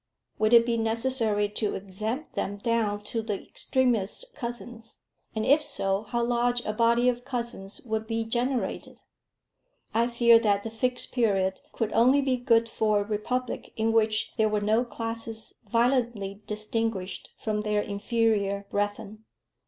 Would 0.39 0.51
it 0.55 0.65
be 0.65 0.77
necessary 0.77 1.47
to 1.49 1.75
exempt 1.75 2.33
them 2.33 2.57
down 2.57 3.01
to 3.01 3.21
the 3.21 3.39
extremest 3.39 4.33
cousins; 4.33 5.01
and 5.35 5.45
if 5.45 5.61
so, 5.61 6.05
how 6.09 6.23
large 6.23 6.59
a 6.65 6.73
body 6.73 7.07
of 7.07 7.23
cousins 7.23 7.81
would 7.81 8.07
be 8.07 8.23
generated! 8.25 8.97
I 9.93 10.07
feared 10.07 10.41
that 10.41 10.63
the 10.63 10.71
Fixed 10.71 11.11
Period 11.11 11.61
could 11.71 11.93
only 11.93 12.19
be 12.19 12.35
good 12.37 12.67
for 12.67 13.01
a 13.01 13.03
republic 13.03 13.73
in 13.75 13.91
which 13.91 14.31
there 14.37 14.49
were 14.49 14.59
no 14.59 14.83
classes 14.83 15.53
violently 15.69 16.41
distinguished 16.47 17.29
from 17.37 17.61
their 17.61 17.81
inferior 17.83 18.65
brethren. 18.71 19.25